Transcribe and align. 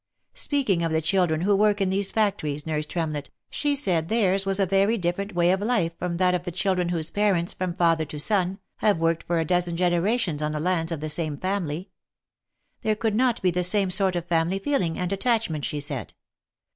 Speaking 0.33 0.81
of 0.81 0.91
the 0.91 0.99
children 0.99 1.41
who 1.41 1.55
work 1.55 1.79
in 1.79 1.91
these 1.91 2.09
factories, 2.09 2.65
nurse 2.65 2.87
Tremlett, 2.87 3.29
she 3.51 3.75
said 3.75 4.09
theirs 4.09 4.47
was 4.47 4.59
a 4.59 4.65
very 4.65 4.97
different 4.97 5.35
way 5.35 5.51
of 5.51 5.59
life 5.61 5.95
from 5.99 6.17
that 6.17 6.33
of 6.33 6.43
the 6.43 6.51
children 6.51 6.89
whose 6.89 7.11
parents, 7.11 7.53
from 7.53 7.75
father 7.75 8.03
to 8.05 8.17
son, 8.19 8.57
have 8.77 8.97
worked 8.97 9.21
for 9.21 9.39
a 9.39 9.45
dozen 9.45 9.77
generations 9.77 10.41
on 10.41 10.53
the 10.53 10.59
lands 10.59 10.91
of 10.91 11.01
the 11.01 11.09
same 11.09 11.37
family. 11.37 11.91
There 12.81 12.95
could 12.95 13.13
not 13.13 13.43
be 13.43 13.51
the 13.51 13.63
same 13.63 13.91
sort 13.91 14.15
of 14.15 14.25
family 14.25 14.57
feeling 14.57 14.97
and 14.97 15.13
attachment, 15.13 15.65
she 15.65 15.79
said. 15.79 16.15